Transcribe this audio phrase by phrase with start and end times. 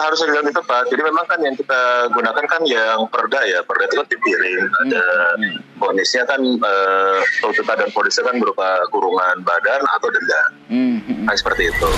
[0.00, 0.88] harus dibilang tepat.
[0.88, 3.60] Jadi memang kan yang kita gunakan kan yang perda ya.
[3.62, 4.62] Perda itu kan dipiring.
[4.86, 5.04] Ada
[5.76, 10.42] ponisnya kan eh, tuntutan dan ponisnya kan berupa kurungan badan atau denda.
[10.68, 11.24] Hmm, hmm.
[11.28, 11.88] Nah, seperti itu.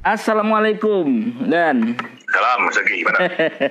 [0.00, 1.06] Assalamualaikum
[1.52, 1.92] dan
[2.30, 3.18] Salam, Yogi, gimana?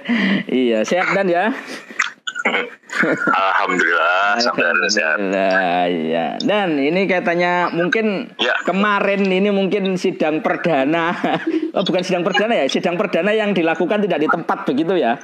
[0.67, 1.49] iya sehat dan ya.
[3.07, 4.55] Alhamdulillah, sehat.
[4.59, 6.25] Alhamdulillah, iya.
[6.41, 8.55] Dan ini katanya mungkin Ya.
[8.67, 11.15] kemarin ini mungkin sidang perdana,
[11.77, 15.17] oh, bukan sidang perdana ya, sidang perdana yang dilakukan tidak di tempat begitu ya.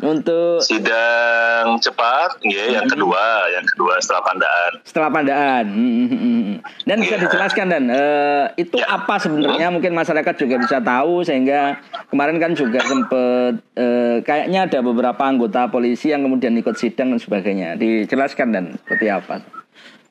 [0.00, 4.72] Untuk Sidang cepat, ya, yang kedua, yang kedua setelah pandaan.
[4.80, 5.64] setelah pandaan.
[5.68, 6.56] Hmm, hmm, hmm.
[6.82, 7.24] Dan bisa Iya.
[7.24, 8.96] dijelaskan dan eh, itu Ya.
[8.96, 11.76] apa sebenarnya mungkin masyarakat juga bisa tahu sehingga
[12.08, 17.20] kemarin kan juga sempat eh, kayaknya ada beberapa anggota polisi yang kemudian ikut sidang dan
[17.20, 17.76] sebagainya.
[17.76, 19.44] Dijelaskan dan seperti apa?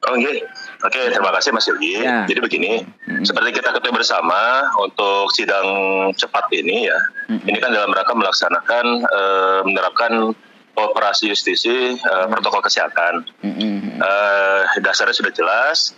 [0.06, 0.32] Oh iya,
[0.84, 2.04] oke terima kasih Mas Yogi.
[2.04, 2.24] Ya.
[2.28, 2.84] Jadi begini,
[3.24, 5.68] seperti kita ketahui bersama untuk sidang
[6.16, 7.00] cepat ini ya,
[7.30, 10.34] ini kan dalam rangka melaksanakan eh, menerapkan
[10.80, 13.28] operasi justisi eh, protokol kesehatan.
[13.44, 13.98] Hmm, hmm, hmm.
[14.00, 15.94] Eh, dasarnya sudah jelas,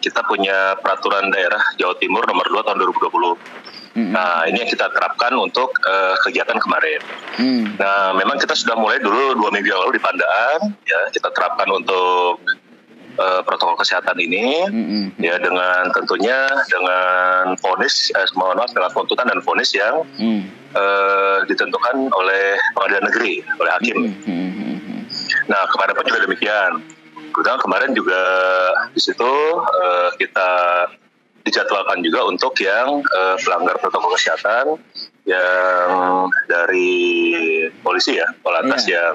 [0.00, 3.70] kita punya peraturan daerah Jawa Timur nomor 2 tahun 2020.
[3.90, 4.14] Hmm.
[4.14, 7.00] Nah ini yang kita terapkan untuk eh, kegiatan kemarin.
[7.36, 7.74] Hmm.
[7.80, 11.64] Nah, memang kita sudah mulai dulu dua minggu yang lalu di Pandaan, ya kita terapkan
[11.72, 12.44] untuk
[13.16, 15.06] eh, protokol kesehatan ini, Hmm, hmm.
[15.18, 20.46] ya dengan tentunya dengan vonis, eh, mohon maaf dengan tuntutan dan vonis yang Hmm.
[20.70, 23.96] eh, ditentukan oleh pengadilan negeri, oleh hakim.
[24.06, 25.02] Hmm, hmm, hmm, hmm.
[25.46, 26.72] Nah, kemarin pun juga demikian.
[27.30, 28.20] Kemudian kemarin juga
[28.90, 29.32] di situ
[29.82, 30.50] eh, kita
[31.40, 34.78] dijadwalkan juga untuk yang eh, pelanggar protokol kesehatan
[35.26, 35.90] yang
[36.46, 36.90] dari
[37.82, 39.14] polisi ya, polantas Iya.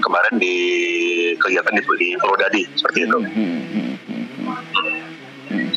[0.00, 0.58] kemarin di
[1.36, 3.18] kegiatan di, di Purwodadi seperti itu.
[3.18, 4.24] Hmm, hmm, hmm, hmm,
[5.50, 5.68] hmm.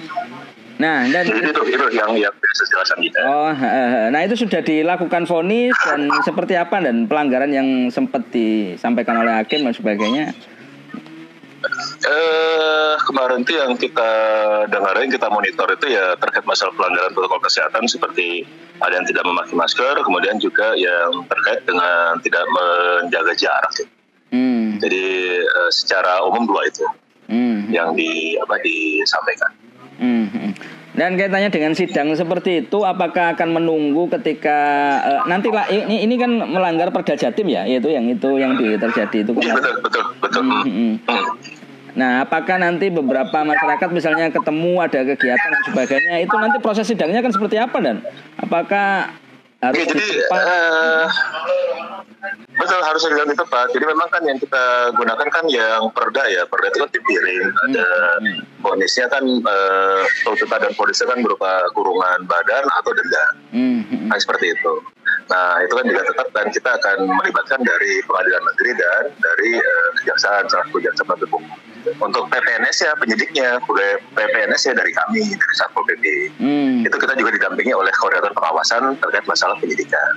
[0.77, 3.19] Nah, dan Jadi itu itu yang yang biasa jelasan kita.
[3.25, 3.53] Oh,
[4.13, 9.65] nah itu sudah dilakukan vonis dan seperti apa dan pelanggaran yang sempat disampaikan oleh hakim
[9.65, 10.37] dan sebagainya.
[12.05, 14.11] Eh kemarin tuh yang kita
[14.69, 18.45] dengarin kita monitor itu ya terkait masalah pelanggaran protokol kesehatan seperti
[18.77, 23.96] ada yang tidak memakai masker, kemudian juga yang terkait dengan tidak menjaga jarak.
[24.27, 25.03] Hmm, Jadi
[25.39, 26.83] eh, secara umum dua itu
[27.27, 29.51] hmm, yang di apa disampaikan.
[29.97, 30.51] hmm, hmm.
[30.97, 34.59] Dan kaitannya dengan sidang seperti itu, apakah akan menunggu ketika
[34.99, 38.75] eh, nanti lah ini ini kan melanggar Perda Jatim ya, yaitu yang itu yang di-
[38.75, 39.43] terjadi itu kan.
[39.55, 40.41] betul betul betul.
[40.41, 40.65] Hmm, Hmm.
[40.67, 40.93] hmm.
[41.05, 41.27] Hmm.
[41.97, 47.25] Nah, apakah nanti beberapa masyarakat misalnya ketemu ada kegiatan dan sebagainya, itu nanti proses sidangnya
[47.25, 48.05] kan seperti apa dan
[48.37, 49.17] apakah
[49.57, 51.05] harus Oke, jadi eh,
[52.61, 53.67] betul harus dibilang tepat.
[53.73, 57.45] Jadi memang kan yang kita gunakan kan yang perda ya, perda itu kan dipiring.
[57.65, 57.87] Ada
[58.21, 58.61] hmm.
[58.61, 63.25] ponisnya kan eh, tuntutan dan ponisnya kan berupa kurungan badan atau denda.
[63.49, 64.73] Hmm, hmm, Nah, seperti itu.
[65.27, 69.89] Nah, itu kan juga tetap dan kita akan melibatkan dari pengadilan negeri dan dari eh,
[70.01, 71.76] kejaksaan selaku jaksa penuntut umum.
[71.95, 76.03] Untuk PPNS ya penyidiknya, boleh PPNS ya dari kami dari Satpol PP.
[76.39, 80.11] hmm, Itu kita juga didampingi oleh koordinator pengawasan terkait masalah penyidikan.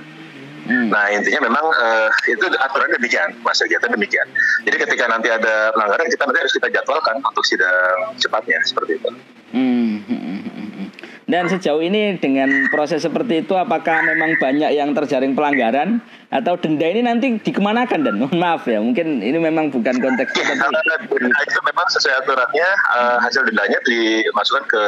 [0.71, 0.87] hmm.
[0.91, 4.27] Nah intinya memang eh, itu aturan demikian, mas kegiatan demikian.
[4.63, 9.09] Jadi ketika nanti ada pelanggaran kita nanti harus kita jadwalkan untuk sidang cepatnya seperti itu.
[9.51, 9.90] Hmm.
[11.31, 16.03] Dan sejauh ini dengan proses seperti itu apakah memang banyak yang terjaring pelanggaran?
[16.27, 18.19] Atau denda ini nanti dikemanakan dan?
[18.19, 23.47] Mohon maaf ya mungkin ini memang bukan konteksnya tapi itu memang sesuai aturannya eh, hasil
[23.47, 24.83] dendanya dimasukkan ke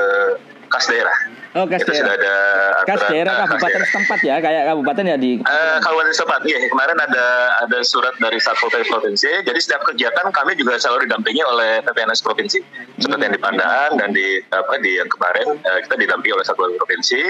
[0.71, 1.15] kas daerah.
[1.53, 3.87] oh kas itu sudah daerah ada kas daerah kabupaten daerah.
[3.89, 7.25] setempat ya kayak kabupaten ya di Eh, Kabupaten Setempat, iya kemarin ada
[7.65, 9.29] ada surat dari Satpol PP provinsi.
[9.43, 12.59] Jadi setiap kegiatan kami juga selalu didampingi oleh PPNS provinsi,
[13.01, 16.73] seperti yang di Pandaan dan di apa di yang kemarin eh, kita didampingi oleh Satpol
[16.73, 17.21] PP provinsi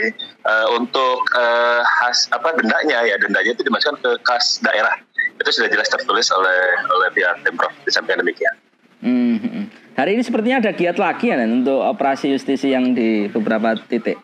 [0.43, 4.91] Eh, untuk eh, has apa dendanya ya dendanya itu dimasukkan ke kas daerah.
[5.39, 6.59] Itu sudah jelas tertulis oleh
[6.91, 8.55] oleh pihak pemprov disampaikan demikian.
[8.99, 9.65] Hmm, hmm, hmm.
[9.93, 14.17] Hari ini sepertinya ada giat lagi ya untuk operasi justisi yang di beberapa titik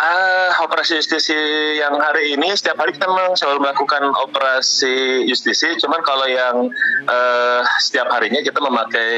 [0.00, 1.36] Ah, operasi justisi
[1.76, 5.76] yang hari ini setiap hari kita memang selalu melakukan operasi justisi.
[5.76, 6.72] Cuman kalau yang
[7.04, 9.10] eh, setiap harinya kita memakai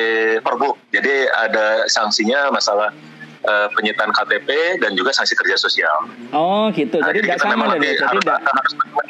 [0.42, 0.74] perbu.
[0.90, 2.90] Jadi ada sanksinya masalah
[3.46, 6.10] eh, penyitaan KTP dan juga sanksi kerja sosial.
[6.34, 9.01] oh gitu Nah, jadi kita sama memang nanti ya jadi harus, harus ya, memang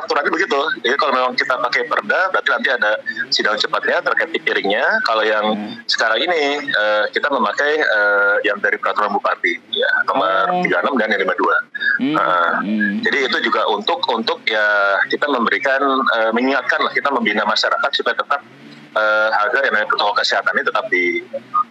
[0.00, 0.60] aturannya begitu.
[0.82, 2.92] Jadi kalau memang kita pakai perda, berarti nanti ada
[3.28, 4.84] sidang cepatnya terkait piringnya.
[5.04, 5.72] Kalau yang Hmm.
[5.86, 10.62] sekarang ini eh, kita memakai eh, yang dari peraturan bupati, ya nomor Oh.
[10.64, 11.56] 36 dan yang 52.
[12.00, 13.04] Hmm, Nah, hmm.
[13.04, 15.80] Jadi itu juga untuk untuk ya kita memberikan
[16.16, 18.40] eh, mengingatkan lah kita membina masyarakat supaya tetap
[18.94, 21.04] uh, agar yang protokol kesehatan ini tetap di,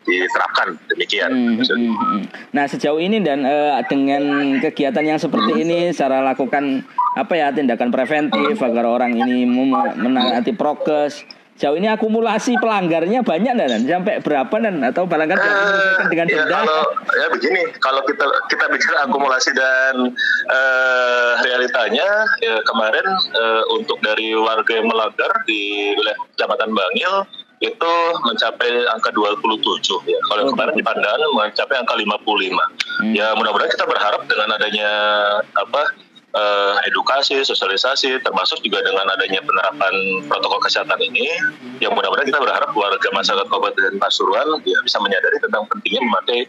[0.07, 1.31] diterapkan demikian.
[1.31, 2.21] Hmm, hmm, hmm, hmm.
[2.55, 6.83] Nah sejauh ini dan uh, dengan kegiatan yang seperti ini, secara lakukan
[7.19, 11.27] apa ya tindakan preventif agar orang ini menaati prokes
[11.59, 16.63] Jauh ini akumulasi pelanggarnya banyak dan sampai berapa dan atau barangkali uh, dengan ya, denda?
[16.63, 16.81] Kalau
[17.11, 20.15] ya begini, kalau kita kita bicara akumulasi dan
[20.47, 22.07] uh, realitanya
[22.39, 23.03] ya kemarin
[23.35, 27.13] uh, untuk dari warga yang melanggar di wilayah Kecamatan Bangil
[27.59, 27.93] itu
[28.23, 29.59] mencapai angka 27
[30.07, 30.19] ya.
[30.31, 32.15] Kalau oh, kemarin di Pandan mencapai angka 55.
[32.15, 33.11] Hmm.
[33.11, 34.91] Ya mudah-mudahan kita berharap dengan adanya
[35.59, 35.91] apa
[36.35, 39.93] uh, edukasi, sosialisasi, termasuk juga dengan adanya penerapan
[40.29, 41.29] protokol kesehatan ini,
[41.81, 46.39] yang mudah-mudahan kita berharap warga masyarakat Kabupaten Pasuruan ya, bisa menyadari tentang pentingnya memakai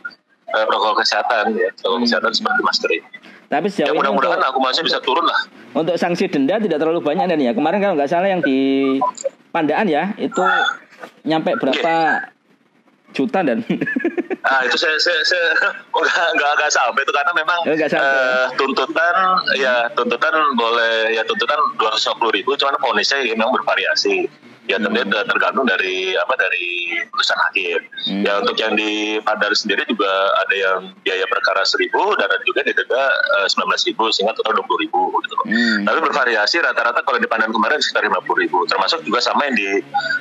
[0.53, 2.05] uh, protokol kesehatan, ya, protokol hmm.
[2.09, 3.09] kesehatan seperti masker ini.
[3.51, 5.41] Tapi sejauh ya, mudah-mudahan aku masih bisa turun lah.
[5.75, 8.99] Untuk sanksi denda tidak terlalu banyak dan ya kemarin kalau nggak salah yang di
[9.51, 10.39] Pandaan ya itu
[11.27, 12.31] nyampe berapa yeah.
[13.13, 13.63] Juta dan
[14.41, 15.53] Ah itu saya saya, saya
[16.01, 18.09] enggak enggak enggak sampai itu karena memang oh, sampai.
[18.09, 19.17] Uh, tuntutan
[19.61, 24.27] ya tuntutan boleh ya tuntutan dua ratus puluh ribu cuman ponisnya memang bervariasi
[24.71, 25.27] ya tentunya hmm.
[25.27, 27.81] tergantung dari apa dari putusan hakim.
[28.07, 28.23] Hmm.
[28.23, 30.09] Ya untuk yang di Padar sendiri juga
[30.47, 33.03] ada yang biaya perkara seribu dan ada juga didenda
[33.43, 35.35] eh, sembilan belas ribu sehingga total dua puluh ribu gitu.
[35.51, 35.83] Hmm.
[35.83, 39.57] Tapi bervariasi rata-rata kalau di Pandan kemarin sekitar lima puluh ribu termasuk juga sama yang
[39.59, 39.71] di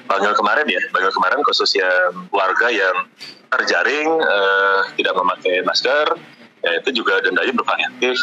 [0.09, 3.05] Bangil kemarin ya Bangil kemarin khusus yang warga yang
[3.53, 6.17] terjaring uh, tidak memakai masker
[6.59, 8.17] ya itu juga dendanya bervariatif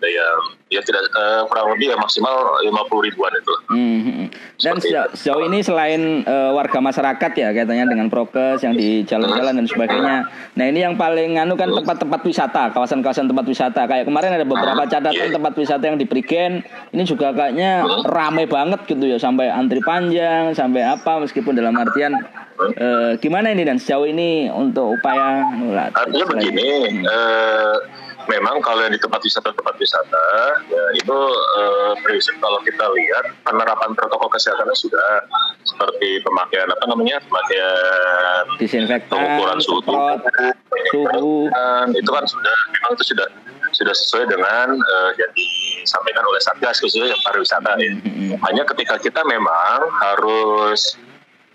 [0.00, 0.38] ada yang
[0.72, 3.54] ya tidak uh, kurang lebih ya maksimal lima puluh ribuan itu.
[3.68, 4.26] Hmm.
[4.56, 9.60] Dan sejauh, sejauh ini selain uh, warga masyarakat ya katanya dengan prokes yang di jalan-jalan
[9.60, 10.16] dan sebagainya.
[10.56, 13.84] Nah ini yang paling anu kan tempat-tempat wisata, kawasan-kawasan tempat wisata.
[13.84, 15.36] Kayak kemarin ada beberapa catatan yeah.
[15.36, 16.64] tempat wisata yang di Prigen
[16.96, 22.16] ini juga kayaknya ramai banget gitu ya sampai antri panjang sampai apa meskipun dalam artian
[22.80, 25.44] uh, gimana ini dan sejauh ini untuk upaya
[25.92, 27.04] Artinya begini.
[27.04, 27.76] Uh,
[28.28, 30.26] memang kalau yang di tempat wisata tempat wisata
[30.68, 31.18] ya itu
[31.60, 35.24] eh, prinsip kalau kita lihat penerapan protokol kesehatannya sudah
[35.64, 39.80] seperti pemakaian apa namanya pemakaian disinfektan pengukuran suhu
[40.90, 41.48] suhu
[41.94, 43.28] itu kan sudah memang itu sudah
[43.70, 47.92] sudah sesuai dengan uh, yang disampaikan oleh satgas khususnya yang pariwisata ya.
[47.96, 48.42] Mm-hmm.
[48.42, 50.98] Hanya ketika kita memang harus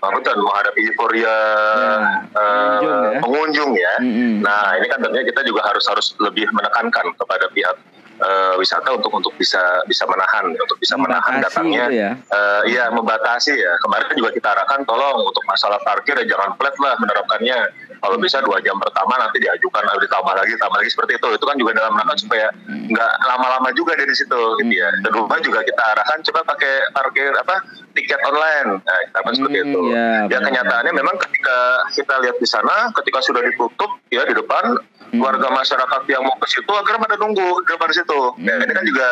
[0.03, 1.95] betul menghadapi euforia ya,
[2.36, 3.19] uh, pengunjung ya.
[3.24, 3.94] Pengunjung ya.
[4.03, 4.31] Mm-hmm.
[4.45, 7.75] Nah ini kan tentunya kita juga harus harus lebih menekankan kepada pihak
[8.21, 12.12] uh, wisata untuk untuk bisa bisa menahan untuk bisa membatasi menahan datangnya gitu ya.
[12.31, 16.75] Uh, ya membatasi ya kemarin juga kita arahkan tolong untuk masalah parkir ya jangan flat
[16.80, 17.59] lah menerapkannya
[18.06, 21.46] kalau bisa dua jam pertama nanti diajukan lalu ditambah lagi tambah lagi seperti itu itu
[21.50, 25.66] kan juga dalam rangka supaya nggak lama-lama juga dari situ gitu ya dan rumah juga
[25.66, 27.56] kita arahkan coba pakai parkir apa
[27.98, 31.00] tiket online nah, kita hmm, seperti itu ya, ya kenyataannya ya.
[31.02, 31.57] memang ketika
[31.98, 34.78] kita lihat di sana ketika sudah ditutup ya di depan
[35.16, 35.22] hmm.
[35.24, 38.22] warga masyarakat yang mau ke situ agar pada nunggu di depan situ.
[38.36, 38.46] Hmm.
[38.46, 39.07] Ya, ini kan juga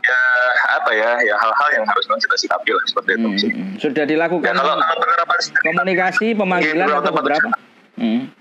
[0.00, 0.20] ya
[0.80, 3.28] apa ya ya hal-hal yang harus kita sikapi lah seperti itu.
[3.28, 3.36] Hmm.
[3.36, 3.70] hmm.
[3.80, 5.04] Sudah dilakukan ya, kalau, kalau
[5.64, 7.48] komunikasi pemanggilan atau beberapa?
[8.00, 8.32] Hmm.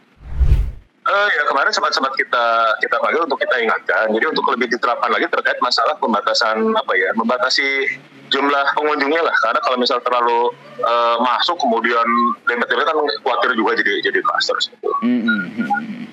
[1.09, 2.45] Uh, ya kemarin sempat-sempat kita
[2.79, 4.13] kita panggil untuk kita ingatkan.
[4.13, 7.97] Jadi untuk lebih diterapkan lagi terkait masalah pembatasan apa ya, membatasi
[8.29, 9.35] jumlah pengunjungnya lah.
[9.41, 10.53] Karena kalau misal terlalu
[10.85, 12.07] uh, masuk kemudian
[12.45, 14.57] dempet-dempet kan khawatir juga jadi jadi kluster.
[15.01, 16.07] Mm -hmm.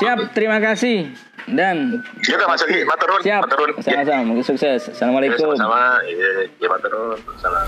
[0.00, 1.12] Siap, terima kasih.
[1.50, 3.20] Dan Siap, Mas Yogi, maturun.
[3.20, 3.42] Siap.
[3.44, 3.70] Maturun.
[3.82, 4.80] Sama-sama, sukses.
[4.92, 5.56] Assalamualaikum.
[5.56, 6.00] Sama-sama.
[6.06, 7.18] Iya, ya, maturun.
[7.36, 7.66] Salam.